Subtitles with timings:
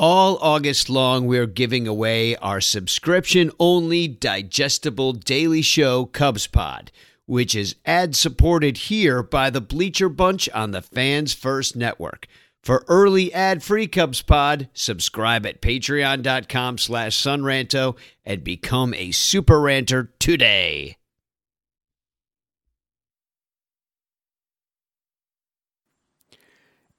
[0.00, 6.92] All August long, we're giving away our subscription only digestible daily show, Cubs Pod,
[7.26, 12.28] which is ad supported here by the Bleacher Bunch on the Fans First Network.
[12.62, 20.12] For early ad-free Cubs Pod, subscribe at patreon.com slash sonranto and become a super ranter
[20.20, 20.96] today.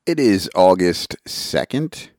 [0.05, 2.09] It is August 2nd,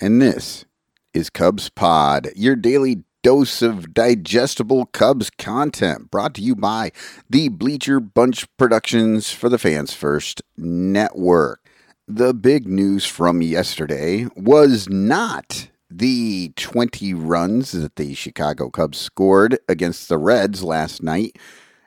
[0.00, 0.64] and this
[1.12, 6.92] is Cubs Pod, your daily dose of digestible Cubs content brought to you by
[7.28, 11.68] the Bleacher Bunch Productions for the Fans First Network.
[12.06, 19.58] The big news from yesterday was not the 20 runs that the Chicago Cubs scored
[19.68, 21.36] against the Reds last night.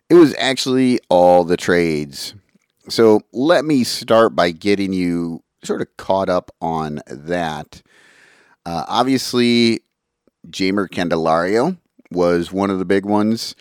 [0.10, 2.36] It was actually all the trades.
[2.90, 7.82] So let me start by getting you sort of caught up on that.
[8.66, 9.82] Uh, obviously,
[10.48, 11.78] Jeimer Candelario
[12.12, 13.55] was one of the big ones.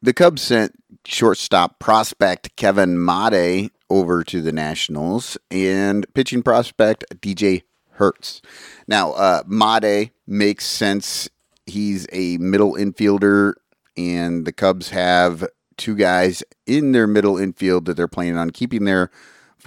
[0.00, 0.72] The Cubs sent
[1.04, 8.40] shortstop prospect Kevin Made over to the Nationals and pitching prospect DJ Hertz.
[8.86, 11.28] Now, uh, Made makes sense.
[11.66, 13.54] He's a middle infielder,
[13.96, 18.84] and the Cubs have two guys in their middle infield that they're planning on keeping
[18.84, 19.10] there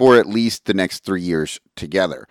[0.02, 2.26] for at least the next three years together.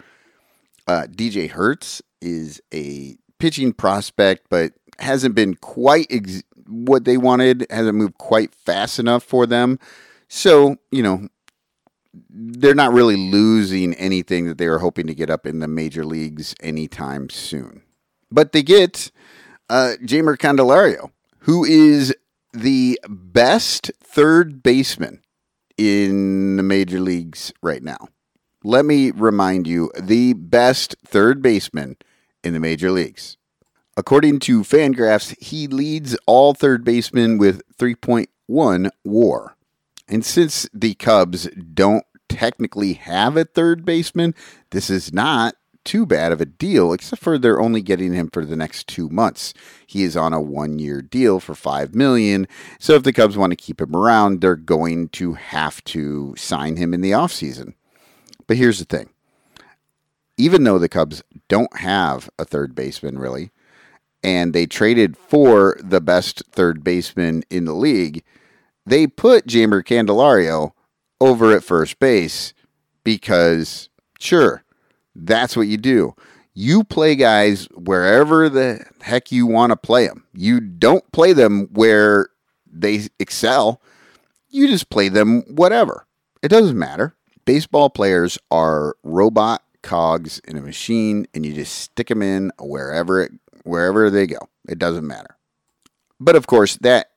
[0.88, 7.66] Uh, DJ Hertz is a pitching prospect, but hasn't been quite ex- what they wanted,
[7.70, 9.80] hasn't moved quite fast enough for them.
[10.28, 11.30] So, you know,
[12.30, 16.04] they're not really losing anything that they were hoping to get up in the major
[16.04, 17.84] leagues anytime soon.
[18.30, 19.12] But they get
[19.70, 22.14] uh, Jeimer Candelario, who is
[22.52, 25.22] the best third baseman
[25.82, 28.08] in the major leagues right now.
[28.64, 31.98] Let me remind you the best third baseman
[32.44, 33.38] in the major leagues.
[33.98, 39.56] According to Fangraphs, he leads all third basemen with 3.1 war.
[40.08, 44.36] And since the Cubs don't technically have a third baseman,
[44.70, 48.46] this is not too bad of a deal, except for they're only getting him for
[48.46, 49.54] the next two months.
[49.86, 52.48] He is on a one-year deal for five million.
[52.80, 56.78] So if the Cubs want to keep him around, they're going to have to sign
[56.78, 57.74] him in the offseason.
[58.48, 59.10] But here's the thing.
[60.38, 63.52] Even though the Cubs don't have a third baseman really,
[64.24, 68.24] and they traded for the best third baseman in the league,
[68.86, 70.72] they put Jeimer Candelario
[71.20, 72.54] over at first base
[73.04, 73.90] because
[74.20, 74.64] sure,
[75.16, 76.16] that's what you do.
[76.54, 80.26] You play guys wherever the heck you want to play them.
[80.34, 82.28] You don't play them where
[82.70, 83.82] they excel.
[84.50, 86.06] You just play them whatever.
[86.42, 87.16] It doesn't matter.
[87.46, 93.22] Baseball players are robot cogs in a machine and you just stick them in wherever
[93.22, 93.32] it
[93.64, 94.50] wherever they go.
[94.68, 95.38] It doesn't matter.
[96.20, 97.08] But of course, that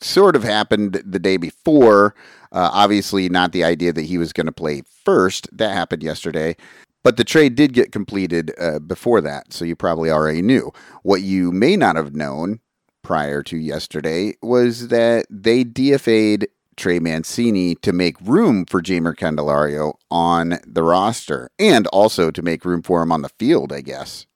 [0.00, 2.14] sort of happened the day before.
[2.52, 5.48] Uh, obviously, not the idea that he was going to play first.
[5.56, 6.56] That happened yesterday.
[7.04, 10.72] But the trade did get completed uh, before that, so you probably already knew.
[11.02, 12.60] What you may not have known
[13.02, 19.94] prior to yesterday was that they DFA'd Trey Mancini to make room for Jeimer Candelario
[20.10, 24.26] on the roster and also to make room for him on the field, I guess.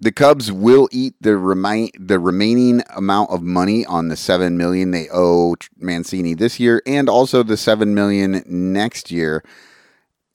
[0.00, 4.92] The Cubs will eat the remi- the remaining amount of money on the 7 million
[4.92, 9.42] they owe Mancini this year and also the 7 million next year.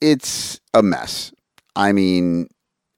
[0.02, 1.32] It's a mess.
[1.76, 2.48] I mean,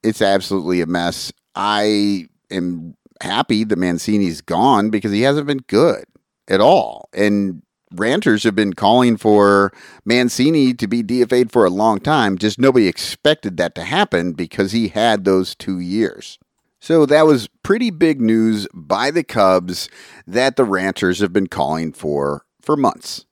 [0.03, 1.31] it's absolutely a mess.
[1.55, 6.05] I am happy that Mancini's gone because he hasn't been good
[6.47, 7.09] at all.
[7.13, 9.71] And ranters have been calling for
[10.05, 12.37] Mancini to be DFA'd for a long time.
[12.37, 16.37] Just nobody expected that to happen because he had those two years.
[16.79, 19.89] So that was pretty big news by the Cubs
[20.27, 23.25] that the ranters have been calling for for months.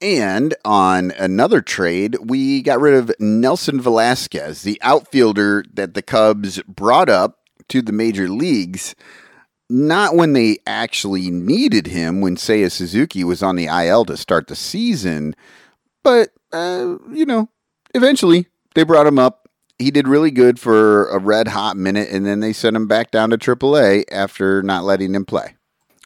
[0.00, 6.62] And on another trade, we got rid of Nelson Velazquez, the outfielder that the Cubs
[6.62, 7.38] brought up
[7.68, 8.94] to the major leagues,
[9.68, 14.46] not when they actually needed him, when Seiya Suzuki was on the IL to start
[14.46, 15.34] the season,
[16.04, 17.48] but, uh, you know,
[17.92, 19.48] eventually they brought him up.
[19.80, 23.10] He did really good for a red hot minute, and then they sent him back
[23.10, 25.57] down to AAA after not letting him play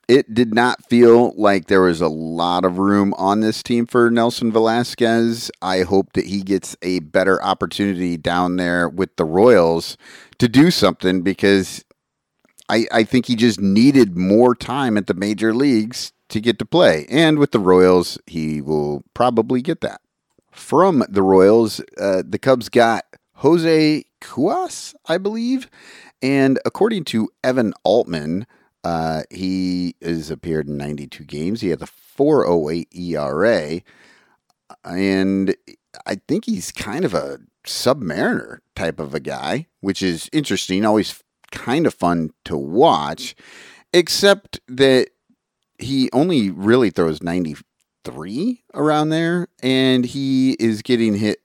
[0.08, 4.10] it did not feel like there was a lot of room on this team for
[4.10, 5.50] Nelson Velazquez.
[5.60, 9.96] I hope that he gets a better opportunity down there with the Royals
[10.38, 11.84] to do something because
[12.68, 16.66] I, I think he just needed more time at the major leagues to get to
[16.66, 17.06] play.
[17.08, 20.00] And with the Royals, he will probably get that.
[20.50, 23.04] From the Royals, uh, the Cubs got
[23.36, 25.70] Jose Cuas, I believe.
[26.20, 28.46] And according to Evan Altman,
[28.84, 31.60] uh, he has appeared in 92 games.
[31.60, 33.80] He has a 408 ERA.
[34.84, 35.56] And
[36.06, 41.22] I think he's kind of a submariner type of a guy, which is interesting, always
[41.50, 43.34] kind of fun to watch,
[43.92, 45.10] except that
[45.78, 51.40] he only really throws 93 around there, and he is getting hit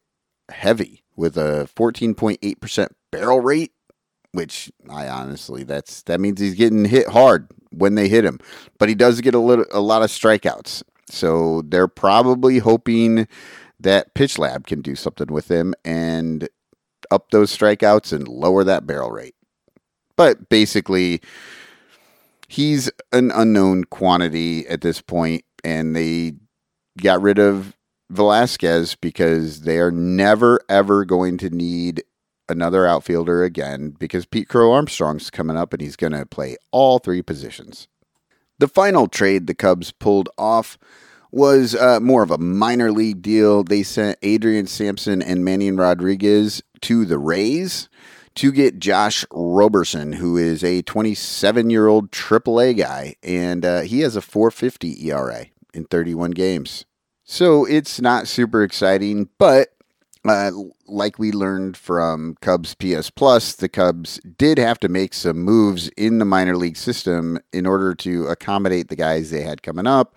[0.50, 3.72] heavy with a 14.8% barrel rate,
[4.38, 8.40] which I honestly that's that means he's getting hit hard when they hit him.
[8.78, 10.84] But he does get a little a lot of strikeouts.
[11.10, 13.28] So they're probably hoping
[13.80, 16.48] that Pitch Lab can do something with him and
[17.10, 19.34] up those strikeouts and lower that barrel rate.
[20.16, 21.20] But basically,
[22.48, 26.34] he's an unknown quantity at this point, and they
[27.02, 27.76] got rid of
[28.12, 32.04] Velazquez because they are never ever going to need
[32.50, 37.00] another outfielder again because Pete Crow Armstrong's coming up and he's going to play all
[37.00, 37.88] three positions.
[38.60, 40.78] The final trade the Cubs pulled off
[41.32, 43.64] was uh, more of a minor league deal.
[43.64, 47.90] They sent Adrian Sampson and Manny Rodriguez to the Rays
[48.36, 54.02] to get Josh Roberson, who is a 27 year old AAA guy, and uh, he
[54.02, 56.86] has a 450 ERA in 31 games.
[57.24, 59.70] So it's not super exciting, but
[60.30, 60.52] uh,
[60.88, 65.90] like we learned from Cubs PS Plus, the Cubs did have to make some moves
[65.90, 70.16] in the minor league system in order to accommodate the guys they had coming up.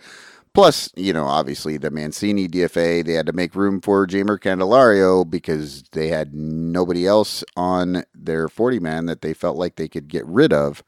[0.53, 5.29] Plus, you know, obviously the Mancini DFA, they had to make room for Jeimer Candelario
[5.29, 10.09] because they had nobody else on their 40 man that they felt like they could
[10.09, 10.83] get rid of.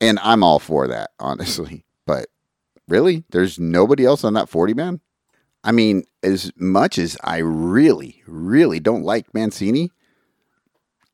[0.00, 1.84] And I'm all for that, honestly.
[2.06, 2.28] But
[2.86, 5.00] really, there's nobody else on that 40 man?
[5.64, 9.90] I mean, as much as I really, really don't like Mancini,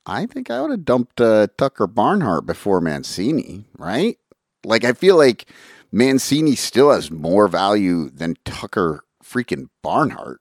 [0.04, 4.18] I think I would have dumped uh, Tucker Barnhart before Mancini, right?
[4.64, 5.48] Like, I feel like
[5.92, 10.40] Mancini still has more value than Tucker freaking Barnhart.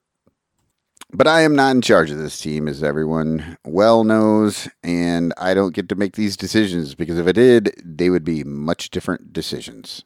[1.12, 5.54] But I am not in charge of this team, as everyone well knows, and I
[5.54, 9.34] don't get to make these decisions because if I did, they would be much different
[9.34, 10.04] decisions.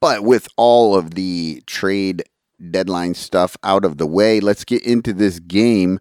[0.00, 2.24] But with all of the trade
[2.70, 5.98] deadline stuff out of the way, let's get into this game.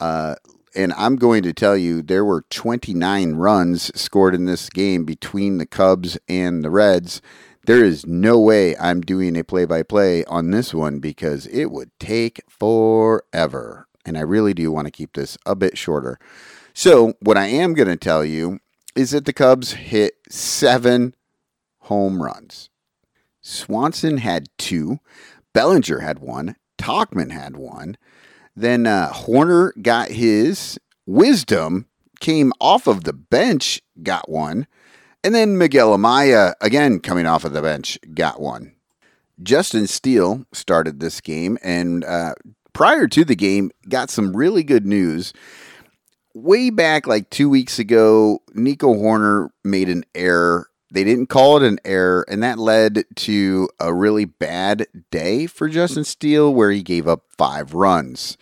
[0.00, 0.34] Uh,
[0.74, 5.58] and I'm going to tell you there were 29 runs scored in this game between
[5.58, 7.20] the Cubs and the Reds.
[7.66, 11.66] There is no way I'm doing a play by play on this one because it
[11.66, 13.86] would take forever.
[14.04, 16.18] And I really do want to keep this a bit shorter.
[16.74, 18.58] So, what I am going to tell you
[18.96, 21.14] is that the Cubs hit seven
[21.80, 22.70] home runs.
[23.42, 24.98] Swanson had two,
[25.52, 27.96] Bellinger had one, Tauchman had one.
[28.54, 31.86] Then uh, Hoerner got his, Wisdom
[32.20, 34.66] came off of the bench, got one.
[35.24, 38.74] And then Miguel Amaya, again coming off of the bench, got one.
[39.42, 42.34] Justin Steele started this game, and uh,
[42.72, 45.32] prior to the game, got some really good news.
[46.34, 50.68] Way back, like two weeks ago, Nico Hoerner made an error.
[50.92, 55.68] They didn't call it an error, and that led to a really bad day for
[55.70, 58.36] Justin Steele, where he gave up five runs.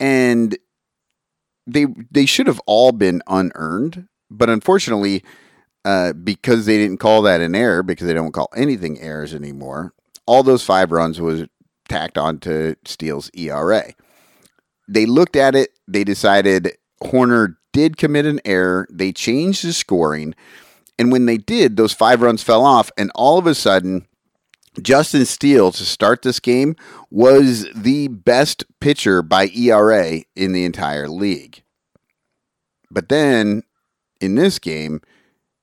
[0.00, 0.58] And
[1.68, 5.22] they they should have all been unearned, but unfortunately,
[5.84, 9.94] uh, because they didn't call that an error because they don't call anything errors anymore.
[10.26, 11.46] All those five runs was
[11.88, 13.94] tacked onto Steele's ERA.
[14.88, 15.70] They looked at it.
[15.86, 18.88] They decided Hoerner did commit an error.
[18.90, 20.34] They changed the scoring.
[20.98, 22.90] And when they did, those five runs fell off.
[22.96, 24.06] And all of a sudden,
[24.80, 26.76] Justin Steele to start this game
[27.10, 31.62] was the best pitcher by ERA in the entire league.
[32.90, 33.62] But then
[34.20, 35.00] in this game,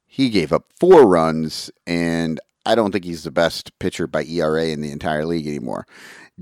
[0.05, 4.65] he gave up four runs, and I don't think he's the best pitcher by ERA
[4.65, 5.85] in the entire league anymore.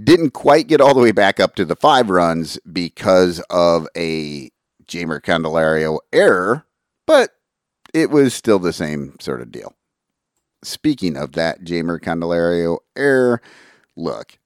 [0.02, 4.50] Didn't quite get all the way back up to the five runs because of a
[4.88, 6.66] Jeimer Candelario error,
[7.06, 7.32] but
[7.94, 9.74] it was still the same sort of deal.
[10.64, 13.42] Speaking of that Jeimer Candelario error,
[13.96, 14.38] look,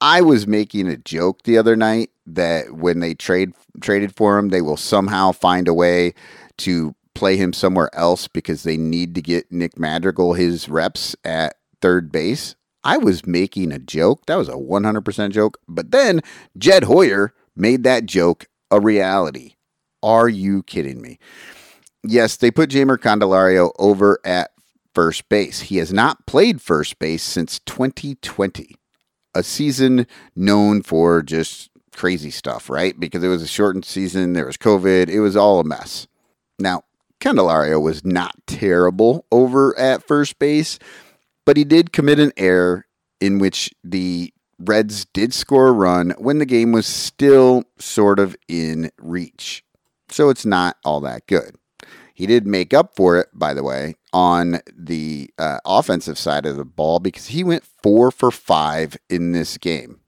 [0.00, 4.50] I was making a joke the other night that when they trade traded for him,
[4.50, 6.14] they will somehow find a way
[6.58, 11.56] to play him somewhere else because they need to get Nick Madrigal his reps at
[11.80, 12.54] third base.
[12.84, 14.26] I was making a joke.
[14.26, 15.58] That was a 100% joke.
[15.68, 16.20] But then
[16.56, 19.54] Jed Hoyer made that joke a reality.
[20.00, 21.18] Are you kidding me?
[22.04, 24.50] Yes, they put Jeimer Candelario over at
[24.94, 25.60] first base.
[25.60, 28.76] He has not played first base since 2020,
[29.34, 32.98] a season known for just crazy stuff, right?
[32.98, 36.06] Because it was a shortened season, there was COVID, it was all a mess.
[36.58, 36.82] Now,
[37.20, 40.78] Candelario was not terrible over at first base,
[41.44, 42.86] but he did commit an error
[43.20, 48.36] in which the Reds did score a run when the game was still sort of
[48.48, 49.64] in reach.
[50.10, 51.56] So it's not all that good.
[52.18, 56.56] He did make up for it, by the way, on the uh, offensive side of
[56.56, 60.00] the ball because he went four for five in this game.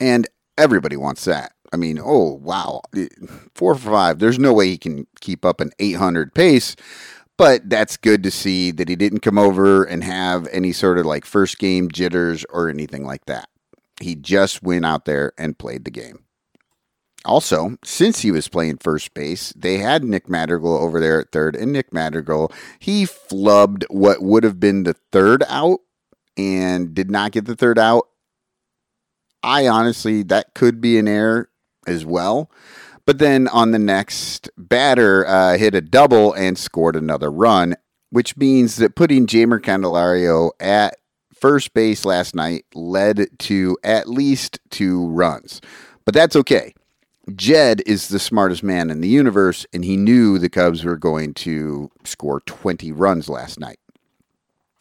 [0.00, 0.26] And
[0.56, 1.52] everybody wants that.
[1.70, 2.80] I mean, oh, wow.
[3.54, 4.20] Four for five.
[4.20, 6.76] There's no way he can keep up an 800 pace,
[7.36, 11.04] but that's good to see that he didn't come over and have any sort of
[11.04, 13.50] like first game jitters or anything like that.
[14.00, 16.24] He just went out there and played the game.
[17.24, 21.54] Also, since he was playing first base, they had Nick Madrigal over there at third,
[21.54, 25.80] and Nick Madrigal, he flubbed what would have been the third out
[26.36, 28.08] and did not get the third out.
[29.42, 31.50] I honestly, that could be an error
[31.86, 32.50] as well.
[33.04, 37.76] But then on the next batter, uh, hit a double and scored another run,
[38.10, 40.96] which means that putting Jeimer Candelario at
[41.34, 45.60] first base last night led to at least two runs.
[46.04, 46.74] But that's okay.
[47.34, 51.34] Jed is the smartest man in the universe, and he knew the Cubs were going
[51.34, 53.78] to score 20 runs last night.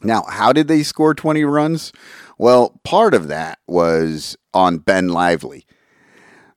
[0.02, 1.92] Now, how did they score 20 runs?
[2.38, 5.66] Well, part of that was on Ben Lively.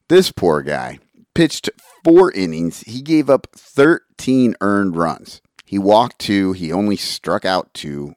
[0.08, 1.00] This poor guy
[1.34, 1.68] pitched
[2.04, 2.80] four innings.
[2.82, 5.40] He gave up 13 earned runs.
[5.64, 6.52] He walked two.
[6.52, 8.14] He only struck out two.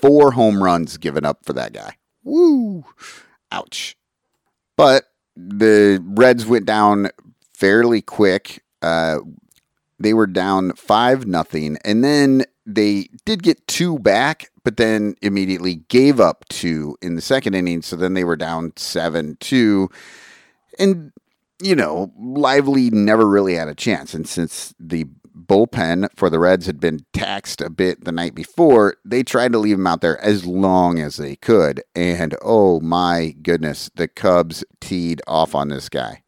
[0.00, 1.96] Four home runs given up for that guy.
[2.22, 2.84] Woo!
[3.50, 3.96] Ouch.
[4.76, 5.04] But
[5.38, 7.10] the Reds went down
[7.54, 8.64] fairly quick.
[8.82, 9.18] Uh,
[10.00, 15.76] they were down five nothing, and then they did get two back, but then immediately
[15.88, 17.82] gave up two in the second inning.
[17.82, 19.88] So then they were down seven two,
[20.78, 21.12] and
[21.60, 24.14] you know, Lively never really had a chance.
[24.14, 25.06] And since the
[25.48, 29.58] bullpen for the Reds had been taxed a bit the night before, they tried to
[29.58, 31.82] leave him out there as long as they could.
[31.94, 36.22] And oh my goodness, the Cubs teed off on this guy.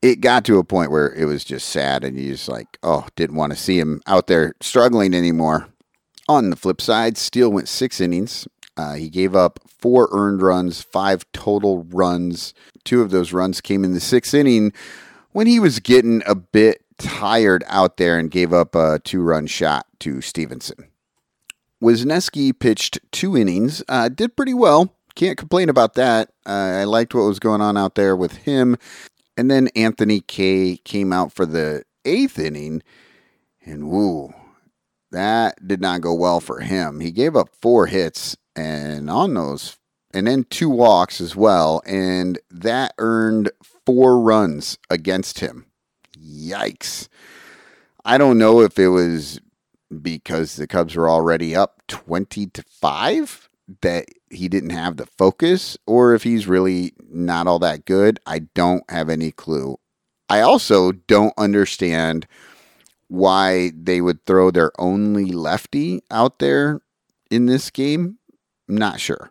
[0.00, 3.06] It got to a point where it was just sad, and you just like, oh,
[3.14, 5.68] didn't want to see him out there struggling anymore.
[6.28, 8.48] On the flip side, Steele went six innings.
[8.76, 12.54] Uh, he gave up four earned runs, five total runs.
[12.84, 14.72] Two of those runs came in the sixth inning
[15.32, 19.46] when he was getting a bit tired out there and gave up a two run
[19.46, 20.88] shot to Stephenson.
[21.82, 24.94] Wesneski pitched two innings, uh, did pretty well.
[25.14, 26.30] Can't complain about that.
[26.46, 28.76] Uh, I liked what was going on out there with him.
[29.36, 32.82] And then Anthony Kay came out for the eighth inning,
[33.64, 34.34] and woo,
[35.10, 37.00] that did not go well for him.
[37.00, 39.78] He gave up four hits, and on those,
[40.12, 43.50] and then two walks as well, and that earned
[43.86, 45.66] four runs against him.
[46.22, 47.08] Yikes.
[48.04, 49.40] I don't know if it was
[50.00, 53.48] because the Cubs were already up 20 to 5
[53.80, 58.18] that he didn't have the focus or if he's really not all that good.
[58.26, 59.78] I don't have any clue.
[60.28, 62.26] I also don't understand
[63.08, 66.80] why they would throw their only lefty out there
[67.30, 68.18] in this game.
[68.68, 69.30] I'm not sure.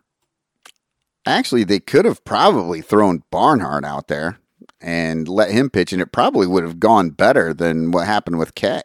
[1.26, 4.38] Actually, they could have probably thrown Barnhart out there
[4.82, 8.54] and let him pitch, and it probably would have gone better than what happened with
[8.54, 8.82] Kay.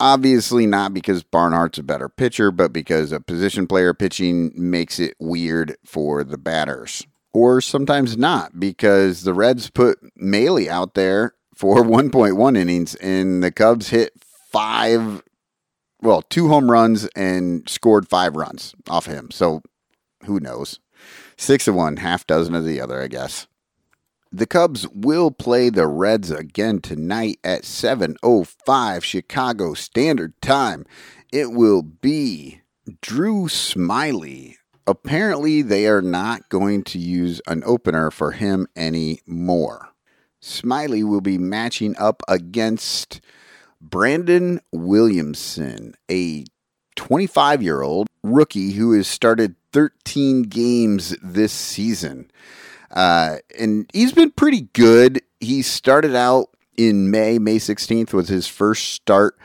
[0.00, 5.14] Obviously, not because Barnhart's a better pitcher, but because a position player pitching makes it
[5.18, 7.06] weird for the batters.
[7.32, 13.50] Or sometimes not, because the Reds put Maile out there for 1.1 innings, and the
[13.50, 14.12] Cubs hit
[14.50, 15.22] five,
[16.00, 19.30] well, two home runs and scored five runs off him.
[19.30, 19.62] So
[20.24, 20.78] who knows?
[21.36, 23.46] Six of one, half dozen of the other, I guess.
[24.34, 30.86] The Cubs will play the Reds again tonight at 7:05 Chicago Standard Time.
[31.30, 32.62] It will be
[33.02, 34.54] Drew Smyly.
[34.86, 39.90] Apparently, they are not going to use an opener for him anymore.
[40.42, 43.20] Smyly will be matching up against
[43.82, 46.46] Brandon Williamson, a
[46.96, 52.30] 25 year old rookie who has started 13 games this season.
[52.92, 55.22] Uh, and he's been pretty good.
[55.40, 59.38] He started out in May, May 16th was his first start.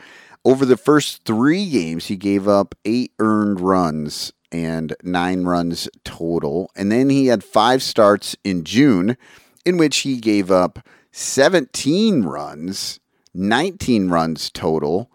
[0.44, 6.70] Over the first three games, he gave up eight earned runs and nine runs total.
[6.74, 9.16] And then he had five starts in June,
[9.64, 10.78] in which he gave up
[11.12, 13.00] 17 runs,
[13.34, 15.10] 19 runs total.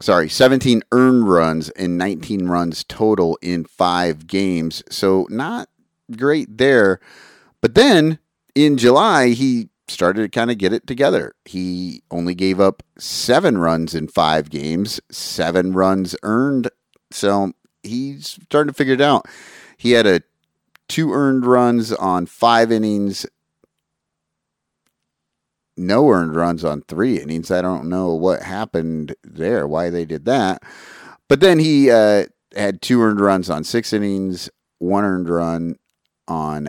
[0.00, 4.82] Sorry, 17 earned runs and 19 runs total in five games.
[4.90, 5.68] So, not
[6.16, 7.00] great there.
[7.60, 8.18] But then
[8.54, 11.34] in July, he started to kind of get it together.
[11.44, 16.70] He only gave up seven runs in five games, seven runs earned.
[17.10, 19.26] So he's starting to figure it out.
[19.76, 20.22] He had a
[20.88, 23.26] two earned runs on five innings,
[25.76, 27.50] no earned runs on three innings.
[27.50, 30.62] I don't know what happened there, why they did that.
[31.28, 35.76] But then he uh, had two earned runs on six innings, one earned run
[36.26, 36.68] on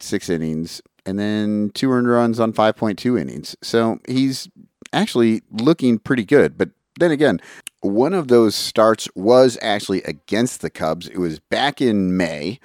[0.00, 3.56] six innings, and then two earned runs on 5.2 innings.
[3.62, 4.48] So he's
[4.92, 6.58] actually looking pretty good.
[6.58, 7.40] But then again,
[7.80, 11.08] one of those starts was actually against the Cubs.
[11.08, 12.58] It was back in May,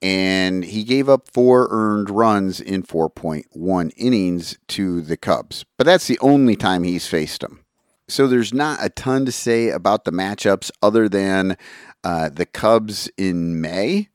[0.00, 5.64] and he gave up four earned runs in 4.1 innings to the Cubs.
[5.76, 7.60] But that's the only time he's faced them.
[8.08, 11.56] So there's not a ton to say about the matchups other than
[12.02, 14.08] uh, the Cubs in May,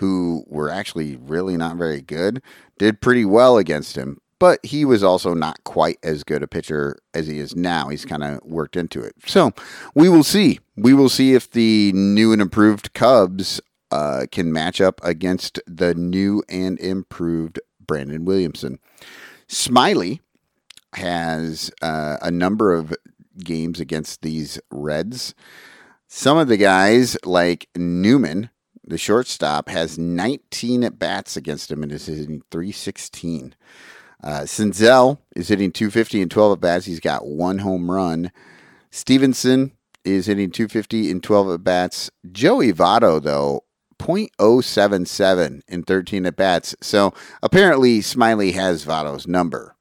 [0.00, 2.40] who were actually really not very good,
[2.78, 4.18] did pretty well against him.
[4.38, 7.88] But he was also not quite as good a pitcher as he is now.
[7.88, 9.14] He's kind of worked into it.
[9.26, 9.52] So
[9.94, 10.60] we will see.
[10.74, 15.94] We will see if the new and improved Cubs uh, can match up against the
[15.94, 18.78] new and improved Brandon Williamson.
[19.46, 20.20] Smyly
[20.94, 22.94] has uh, a number of
[23.44, 25.34] games against these Reds.
[26.08, 28.48] Some of the guys, like Newman,
[28.90, 33.54] the shortstop, has 19 at bats against him and is hitting 316.
[34.22, 36.86] Uh, Senzel is hitting 250 and 12 at bats.
[36.86, 38.30] He's got one home run.
[38.90, 39.72] Stephenson
[40.04, 42.10] is hitting 250 and 12 at bats.
[42.30, 43.64] Joey Votto, though,
[43.98, 46.74] 0.077 in 13 at bats.
[46.80, 49.76] So apparently, Smyly has Votto's number.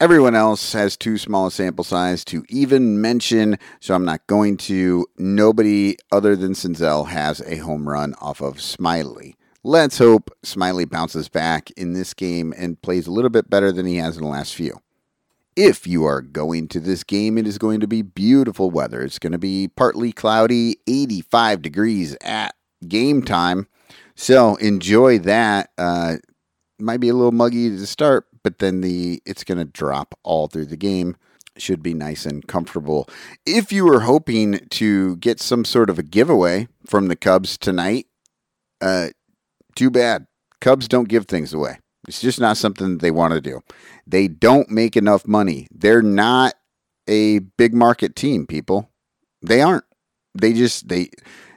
[0.00, 4.56] Everyone else has too small a sample size to even mention, so I'm not going
[4.56, 5.06] to.
[5.18, 9.34] Nobody other than Senzel has a home run off of Smyly.
[9.62, 13.84] Let's hope Smyly bounces back in this game and plays a little bit better than
[13.84, 14.80] he has in the last few.
[15.54, 19.02] If you are going to this game, it is going to be beautiful weather.
[19.02, 22.54] It's going to be partly cloudy, 85 degrees at
[22.88, 23.66] game time.
[24.14, 25.68] So enjoy that.
[25.76, 26.16] Uh,
[26.78, 30.48] might be a little muggy to start, but then the it's going to drop all
[30.48, 31.16] through the game.
[31.56, 33.08] Should be nice and comfortable.
[33.44, 38.06] If you were hoping to get some sort of a giveaway from the Cubs tonight,
[38.80, 39.08] uh,
[39.74, 40.26] too bad.
[40.60, 41.78] Cubs don't give things away.
[42.08, 43.60] It's just not something they want to do.
[44.06, 45.66] They don't make enough money.
[45.70, 46.54] They're not
[47.08, 48.90] a big market team, people.
[49.42, 49.84] They aren't.
[50.34, 51.10] They just they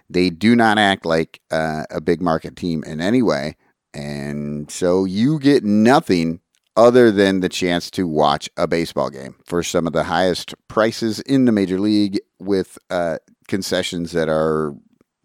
[0.10, 3.56] they do not act like uh, a big market team in any way,
[3.93, 6.39] and so you get nothing
[6.76, 11.20] other than the chance to watch a baseball game for some of the highest prices
[11.22, 14.74] in the major league with uh, concessions that are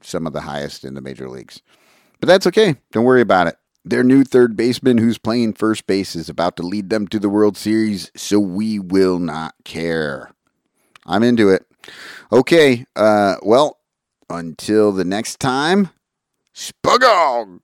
[0.03, 1.63] some of the highest in the major leagues.
[2.21, 2.77] But that's okay.
[2.93, 3.57] Don't worry about it.
[3.85, 7.29] Their new third baseman who's playing first base is about to lead them to the
[7.29, 10.33] World Series, so we will not care.
[11.07, 11.65] I'm into it.
[12.31, 13.79] Okay, uh, well,
[14.29, 15.91] until the next time,
[16.55, 17.61] Spugog!